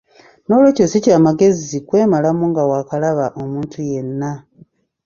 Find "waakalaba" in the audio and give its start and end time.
2.69-3.25